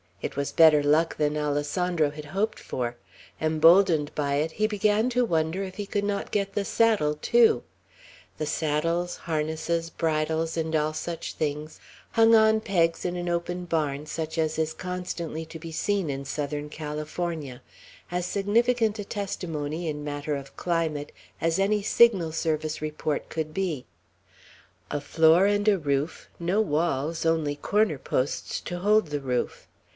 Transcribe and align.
It 0.19 0.35
was 0.35 0.51
better 0.51 0.81
luck 0.83 1.17
than 1.17 1.35
Alessandro 1.37 2.09
had 2.11 2.25
hoped 2.25 2.59
for; 2.59 2.95
emboldened 3.39 4.13
by 4.15 4.35
it, 4.35 4.53
he 4.53 4.65
began 4.65 5.09
to 5.11 5.25
wonder 5.25 5.63
if 5.63 5.75
he 5.75 5.85
could 5.85 6.03
not 6.03 6.31
get 6.31 6.53
the 6.53 6.65
saddle 6.65 7.15
too. 7.15 7.63
The 8.37 8.45
saddles, 8.47 9.15
harnesses, 9.15 9.91
bridles, 9.91 10.57
and 10.57 10.75
all 10.75 10.93
such 10.93 11.33
things 11.33 11.79
hung 12.11 12.33
on 12.33 12.61
pegs 12.61 13.03
in 13.05 13.15
an 13.15 13.29
open 13.29 13.65
barn, 13.65 14.07
such 14.07 14.39
as 14.39 14.57
is 14.59 14.73
constantly 14.73 15.45
to 15.45 15.59
be 15.59 15.71
seen 15.71 16.09
in 16.09 16.25
Southern 16.25 16.69
California; 16.69 17.61
as 18.11 18.25
significant 18.25 18.97
a 18.97 19.03
testimony, 19.05 19.87
in 19.87 20.03
matter 20.03 20.35
of 20.35 20.55
climate, 20.55 21.11
as 21.39 21.57
any 21.59 21.81
Signal 21.83 22.31
Service 22.31 22.79
Report 22.81 23.29
could 23.29 23.53
be, 23.53 23.85
a 24.89 25.01
floor 25.01 25.45
and 25.45 25.67
a 25.67 25.77
roof; 25.79 26.27
no 26.39 26.59
walls, 26.59 27.23
only 27.23 27.55
corner 27.55 27.99
posts 27.99 28.59
to 28.61 28.79
hold 28.79 29.07
the 29.07 29.19
roof. 29.21 29.67